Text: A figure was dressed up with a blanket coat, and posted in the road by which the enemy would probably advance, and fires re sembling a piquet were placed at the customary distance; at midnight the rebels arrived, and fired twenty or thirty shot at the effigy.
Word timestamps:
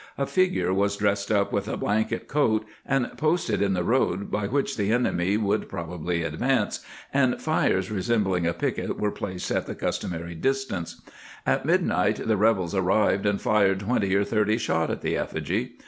A 0.17 0.25
figure 0.25 0.73
was 0.73 0.97
dressed 0.97 1.31
up 1.31 1.53
with 1.53 1.67
a 1.67 1.77
blanket 1.77 2.27
coat, 2.27 2.65
and 2.87 3.15
posted 3.17 3.61
in 3.61 3.73
the 3.73 3.83
road 3.83 4.31
by 4.31 4.47
which 4.47 4.75
the 4.75 4.91
enemy 4.91 5.37
would 5.37 5.69
probably 5.69 6.23
advance, 6.23 6.79
and 7.13 7.39
fires 7.39 7.91
re 7.91 7.99
sembling 8.01 8.47
a 8.49 8.53
piquet 8.55 8.87
were 8.97 9.11
placed 9.11 9.51
at 9.51 9.67
the 9.67 9.75
customary 9.75 10.33
distance; 10.33 11.03
at 11.45 11.67
midnight 11.67 12.15
the 12.27 12.35
rebels 12.35 12.73
arrived, 12.73 13.27
and 13.27 13.41
fired 13.41 13.81
twenty 13.81 14.15
or 14.15 14.23
thirty 14.23 14.57
shot 14.57 14.89
at 14.89 15.01
the 15.01 15.15
effigy. 15.15 15.75